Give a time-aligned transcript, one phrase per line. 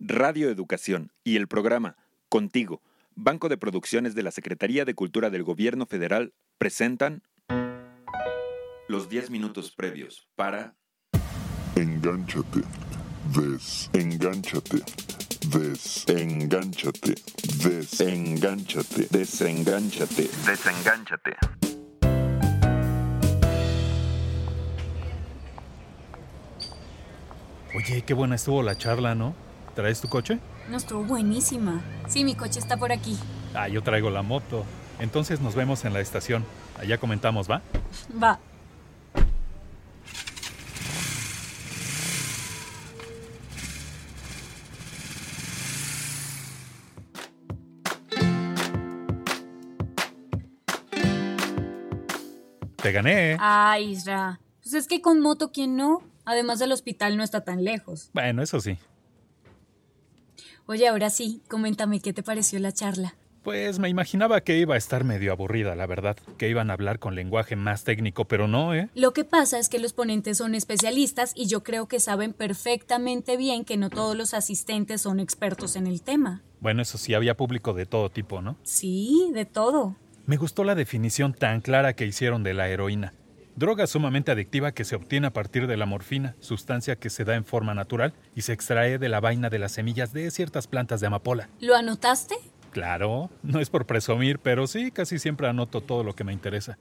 [0.00, 1.96] Radio Educación y el programa
[2.30, 2.80] Contigo,
[3.14, 7.22] Banco de Producciones de la Secretaría de Cultura del Gobierno Federal, presentan
[8.88, 10.74] los 10 minutos previos para
[11.76, 12.60] Engánchate,
[13.92, 14.82] desengánchate,
[15.52, 17.14] desengánchate,
[17.52, 21.36] desengánchate, Desengánchate, desengánchate.
[27.74, 29.49] Oye, qué buena estuvo la charla, ¿no?
[29.74, 30.38] ¿Traes tu coche?
[30.68, 31.80] No estuvo buenísima.
[32.08, 33.16] Sí, mi coche está por aquí.
[33.54, 34.64] Ah, yo traigo la moto.
[34.98, 36.44] Entonces nos vemos en la estación.
[36.78, 37.62] Allá comentamos, ¿va?
[38.22, 38.38] Va.
[52.82, 53.36] Te gané.
[53.38, 54.40] Ay, Isra.
[54.62, 56.02] Pues es que con moto, ¿quién no?
[56.24, 58.10] Además, el hospital no está tan lejos.
[58.14, 58.78] Bueno, eso sí.
[60.70, 63.16] Oye, ahora sí, coméntame qué te pareció la charla.
[63.42, 66.16] Pues me imaginaba que iba a estar medio aburrida, la verdad.
[66.38, 68.88] Que iban a hablar con lenguaje más técnico, pero no, ¿eh?
[68.94, 73.36] Lo que pasa es que los ponentes son especialistas y yo creo que saben perfectamente
[73.36, 76.40] bien que no todos los asistentes son expertos en el tema.
[76.60, 78.56] Bueno, eso sí, había público de todo tipo, ¿no?
[78.62, 79.96] Sí, de todo.
[80.26, 83.12] Me gustó la definición tan clara que hicieron de la heroína.
[83.56, 87.34] Droga sumamente adictiva que se obtiene a partir de la morfina, sustancia que se da
[87.34, 91.00] en forma natural y se extrae de la vaina de las semillas de ciertas plantas
[91.00, 91.50] de amapola.
[91.60, 92.36] ¿Lo anotaste?
[92.70, 96.78] Claro, no es por presumir, pero sí, casi siempre anoto todo lo que me interesa.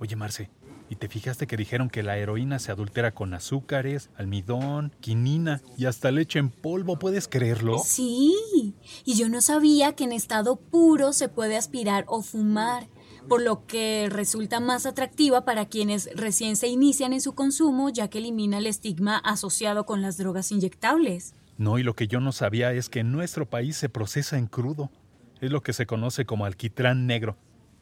[0.00, 0.48] Oye, Marce,
[0.88, 5.84] ¿y te fijaste que dijeron que la heroína se adultera con azúcares, almidón, quinina y
[5.84, 6.98] hasta leche en polvo?
[6.98, 7.78] ¿Puedes creerlo?
[7.78, 8.74] Sí.
[9.04, 12.88] Y yo no sabía que en estado puro se puede aspirar o fumar,
[13.28, 18.08] por lo que resulta más atractiva para quienes recién se inician en su consumo, ya
[18.08, 21.34] que elimina el estigma asociado con las drogas inyectables.
[21.58, 24.46] No, y lo que yo no sabía es que en nuestro país se procesa en
[24.46, 24.90] crudo.
[25.40, 27.36] Es lo que se conoce como alquitrán negro.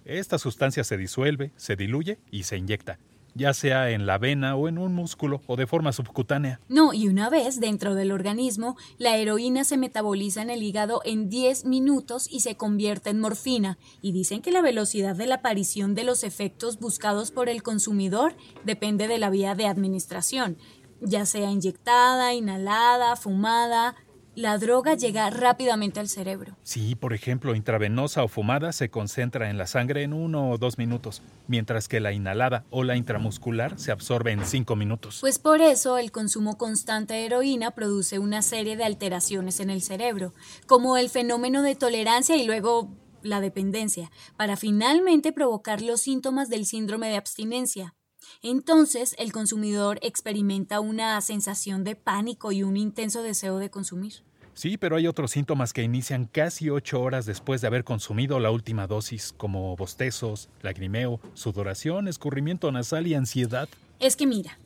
[0.04, 2.98] Esta sustancia se disuelve, se diluye y se inyecta,
[3.34, 6.60] ya sea en la vena o en un músculo o de forma subcutánea.
[6.68, 11.28] No, y una vez dentro del organismo, la heroína se metaboliza en el hígado en
[11.28, 13.78] 10 minutos y se convierte en morfina.
[14.02, 18.34] Y dicen que la velocidad de la aparición de los efectos buscados por el consumidor
[18.64, 20.56] depende de la vía de administración,
[21.00, 23.96] ya sea inyectada, inhalada, fumada.
[24.36, 26.56] La droga llega rápidamente al cerebro.
[26.62, 30.78] Sí, por ejemplo, intravenosa o fumada se concentra en la sangre en uno o dos
[30.78, 35.18] minutos, mientras que la inhalada o la intramuscular se absorbe en cinco minutos.
[35.20, 39.82] Pues por eso el consumo constante de heroína produce una serie de alteraciones en el
[39.82, 40.32] cerebro,
[40.66, 42.88] como el fenómeno de tolerancia y luego
[43.22, 47.94] la dependencia, para finalmente provocar los síntomas del síndrome de abstinencia.
[48.42, 54.22] Entonces el consumidor experimenta una sensación de pánico y un intenso deseo de consumir.
[54.54, 58.50] Sí, pero hay otros síntomas que inician casi ocho horas después de haber consumido la
[58.50, 63.68] última dosis, como bostezos, lagrimeo, sudoración, escurrimiento nasal y ansiedad.
[64.00, 64.58] Es que mira,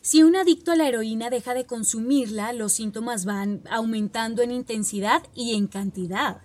[0.00, 5.22] si un adicto a la heroína deja de consumirla, los síntomas van aumentando en intensidad
[5.34, 6.40] y en cantidad.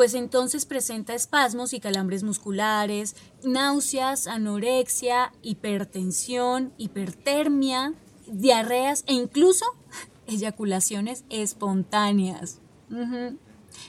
[0.00, 7.92] Pues entonces presenta espasmos y calambres musculares, náuseas, anorexia, hipertensión, hipertermia,
[8.26, 9.66] diarreas e incluso
[10.26, 12.60] eyaculaciones espontáneas.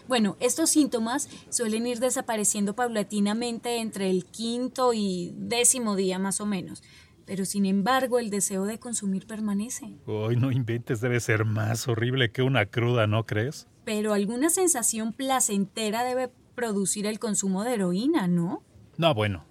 [0.10, 6.46] Bueno, estos síntomas suelen ir desapareciendo paulatinamente entre el quinto y décimo día más o
[6.46, 6.84] menos,
[7.26, 9.96] pero sin embargo el deseo de consumir permanece.
[10.06, 13.68] Hoy no inventes, debe ser más horrible que una cruda, ¿no crees?
[13.86, 18.64] Pero alguna sensación placentera debe producir el consumo de heroína, ¿no?
[18.98, 19.46] No, bueno,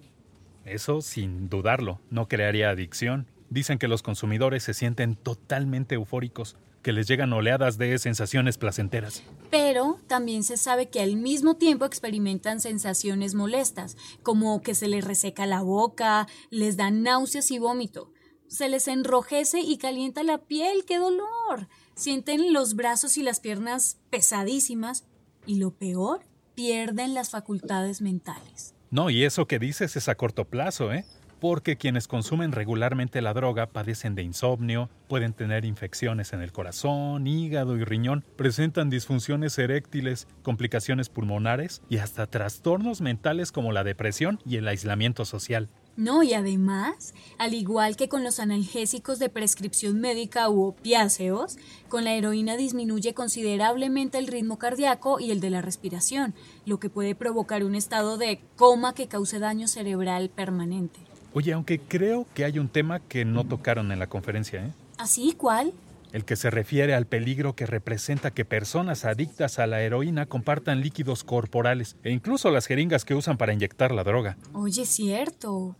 [0.65, 3.27] eso sin dudarlo, no crearía adicción.
[3.49, 9.23] Dicen que los consumidores se sienten totalmente eufóricos, que les llegan oleadas de sensaciones placenteras.
[9.49, 15.03] Pero también se sabe que al mismo tiempo experimentan sensaciones molestas, como que se les
[15.03, 18.11] reseca la boca, les dan náuseas y vómito.
[18.47, 21.69] Se les enrojece y calienta la piel, ¡qué dolor!
[21.95, 25.05] Sienten los brazos y las piernas pesadísimas
[25.45, 26.25] y lo peor,
[26.55, 28.75] pierden las facultades mentales.
[28.89, 31.05] No, y eso que dices es a corto plazo, ¿eh?
[31.41, 37.25] Porque quienes consumen regularmente la droga padecen de insomnio, pueden tener infecciones en el corazón,
[37.25, 44.39] hígado y riñón, presentan disfunciones eréctiles, complicaciones pulmonares y hasta trastornos mentales como la depresión
[44.45, 45.67] y el aislamiento social.
[45.97, 51.57] No, y además, al igual que con los analgésicos de prescripción médica u opiáceos,
[51.89, 56.35] con la heroína disminuye considerablemente el ritmo cardíaco y el de la respiración,
[56.67, 61.10] lo que puede provocar un estado de coma que cause daño cerebral permanente.
[61.33, 64.71] Oye, aunque creo que hay un tema que no tocaron en la conferencia, ¿eh?
[64.97, 65.73] ¿Así cuál?
[66.11, 70.81] el que se refiere al peligro que representa que personas adictas a la heroína compartan
[70.81, 74.37] líquidos corporales e incluso las jeringas que usan para inyectar la droga.
[74.53, 75.75] Oye, cierto.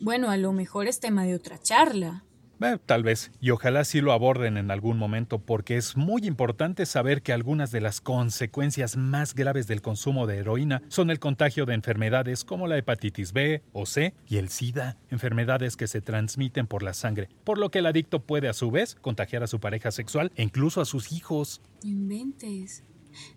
[0.00, 2.24] Bueno, a lo mejor es tema de otra charla.
[2.60, 6.86] Eh, tal vez, y ojalá sí lo aborden en algún momento, porque es muy importante
[6.86, 11.66] saber que algunas de las consecuencias más graves del consumo de heroína son el contagio
[11.66, 16.66] de enfermedades como la hepatitis B o C y el SIDA, enfermedades que se transmiten
[16.66, 19.60] por la sangre, por lo que el adicto puede a su vez contagiar a su
[19.60, 21.60] pareja sexual e incluso a sus hijos.
[21.82, 22.84] Inventes.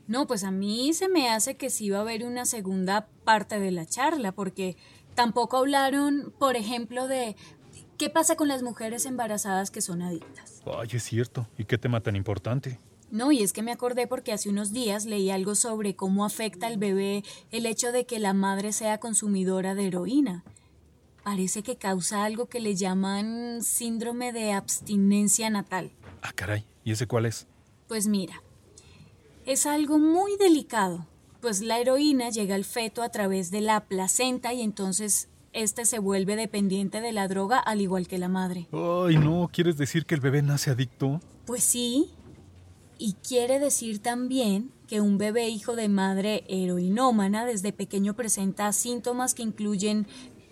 [0.07, 3.59] No, pues a mí se me hace que sí va a haber una segunda parte
[3.59, 4.75] de la charla, porque
[5.15, 7.35] tampoco hablaron, por ejemplo, de
[7.99, 10.61] ¿Qué pasa con las mujeres embarazadas que son adictas?
[10.65, 11.49] Ay, es cierto.
[11.57, 12.79] ¿Y qué tema tan importante?
[13.11, 16.67] No, y es que me acordé porque hace unos días leí algo sobre cómo afecta
[16.67, 20.45] al bebé el hecho de que la madre sea consumidora de heroína.
[21.25, 25.91] Parece que causa algo que le llaman síndrome de abstinencia natal.
[26.21, 26.63] Ah, caray.
[26.85, 27.47] ¿Y ese cuál es?
[27.89, 28.41] Pues mira,
[29.45, 31.05] es algo muy delicado,
[31.41, 35.99] pues la heroína llega al feto a través de la placenta y entonces este se
[35.99, 38.67] vuelve dependiente de la droga al igual que la madre.
[38.71, 41.19] Ay, no, ¿quieres decir que el bebé nace adicto?
[41.45, 42.11] Pues sí.
[42.97, 49.33] Y quiere decir también que un bebé hijo de madre heroinómana desde pequeño presenta síntomas
[49.33, 50.07] que incluyen,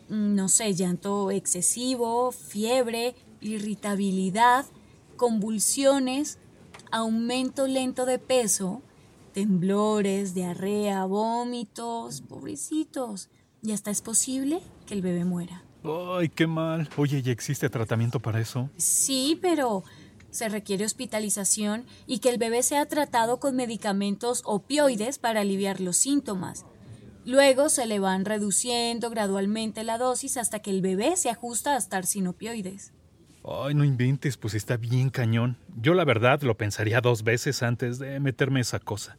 [0.10, 4.66] mm, no sé, llanto excesivo, fiebre, irritabilidad,
[5.18, 6.38] convulsiones,
[6.92, 8.82] aumento lento de peso,
[9.34, 13.30] temblores, diarrea, vómitos, pobrecitos.
[13.62, 15.64] Y hasta es posible que el bebé muera.
[15.84, 16.90] Ay, qué mal.
[16.98, 18.70] Oye, ¿y existe tratamiento para eso?
[18.78, 19.84] Sí, pero
[20.30, 25.98] se requiere hospitalización y que el bebé sea tratado con medicamentos opioides para aliviar los
[25.98, 26.66] síntomas.
[27.26, 31.78] Luego se le van reduciendo gradualmente la dosis hasta que el bebé se ajusta a
[31.78, 32.94] estar sin opioides.
[33.44, 35.58] Ay, no inventes, pues está bien cañón.
[35.82, 39.18] Yo la verdad lo pensaría dos veces antes de meterme esa cosa.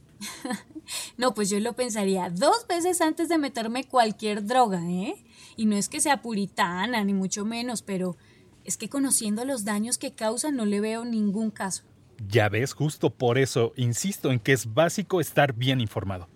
[1.17, 5.25] No, pues yo lo pensaría dos veces antes de meterme cualquier droga, ¿eh?
[5.57, 8.17] Y no es que sea puritana, ni mucho menos, pero
[8.65, 11.85] es que conociendo los daños que causan no le veo ningún caso.
[12.29, 16.29] Ya ves, justo por eso insisto en que es básico estar bien informado.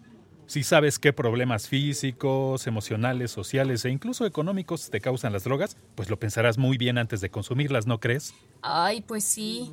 [0.47, 6.11] Si sabes qué problemas físicos, emocionales, sociales e incluso económicos te causan las drogas, pues
[6.11, 8.35] lo pensarás muy bien antes de consumirlas, ¿no crees?
[8.61, 9.73] Ay, pues sí.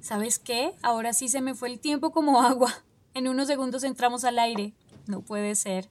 [0.00, 0.72] ¿Sabes qué?
[0.82, 2.72] Ahora sí se me fue el tiempo como agua.
[3.16, 4.74] En unos segundos entramos al aire.
[5.06, 5.88] No puede ser.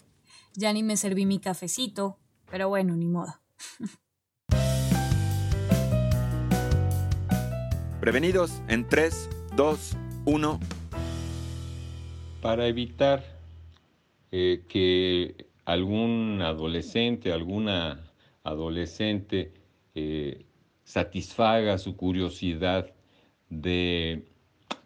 [0.53, 2.19] Ya ni me serví mi cafecito.
[2.51, 3.33] Pero bueno, ni modo.
[7.99, 10.59] Prevenidos en 3, 2, 1.
[12.43, 13.23] Para evitar
[14.31, 18.11] eh, que algún adolescente, alguna
[18.43, 19.51] adolescente
[19.95, 20.45] eh,
[20.83, 22.93] satisfaga su curiosidad
[23.49, 24.27] de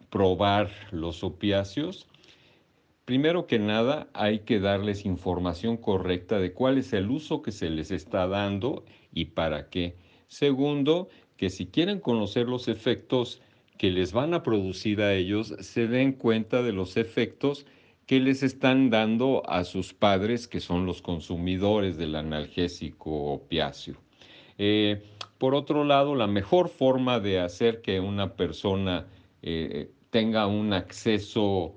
[0.08, 2.06] probar los opiáceos,
[3.10, 7.68] Primero que nada, hay que darles información correcta de cuál es el uso que se
[7.68, 9.96] les está dando y para qué.
[10.28, 13.42] Segundo, que si quieren conocer los efectos
[13.78, 17.66] que les van a producir a ellos, se den cuenta de los efectos
[18.06, 23.96] que les están dando a sus padres, que son los consumidores del analgésico opiáceo.
[24.56, 25.02] Eh,
[25.36, 29.08] por otro lado, la mejor forma de hacer que una persona
[29.42, 31.74] eh, tenga un acceso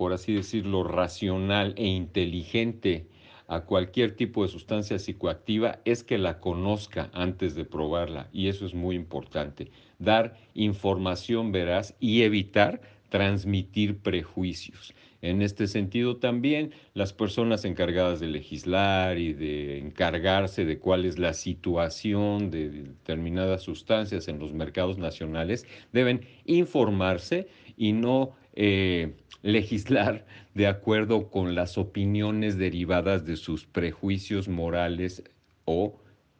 [0.00, 3.06] por así decirlo, racional e inteligente
[3.48, 8.64] a cualquier tipo de sustancia psicoactiva es que la conozca antes de probarla y eso
[8.64, 9.70] es muy importante.
[9.98, 14.94] Dar información veraz y evitar transmitir prejuicios.
[15.20, 21.18] En este sentido también las personas encargadas de legislar y de encargarse de cuál es
[21.18, 30.26] la situación de determinadas sustancias en los mercados nacionales deben informarse y no eh, legislar
[30.54, 35.22] de acuerdo con las opiniones derivadas de sus prejuicios morales
[35.64, 35.98] o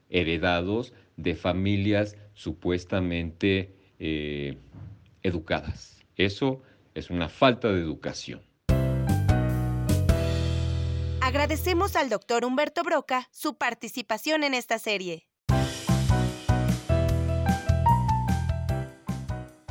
[0.08, 4.56] heredados de familias supuestamente eh,
[5.22, 6.04] educadas.
[6.16, 6.62] Eso
[6.94, 8.42] es una falta de educación.
[11.20, 15.28] Agradecemos al doctor Humberto Broca su participación en esta serie.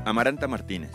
[0.05, 0.91] Amaranta Martínez,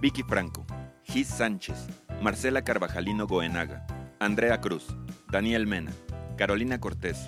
[0.00, 0.66] Vicky Franco,
[1.10, 1.88] Gis Sánchez,
[2.22, 3.84] Marcela Carvajalino Goenaga,
[4.20, 4.86] Andrea Cruz,
[5.28, 5.90] Daniel Mena,
[6.36, 7.18] Carolina Cortés,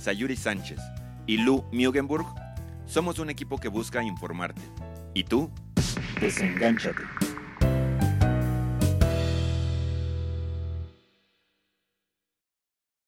[0.00, 0.80] Sayuri Sánchez
[1.24, 2.26] y Lu Mugenburg
[2.86, 4.62] somos un equipo que busca informarte.
[5.14, 5.52] ¿Y tú?
[6.20, 7.04] Desengánchate.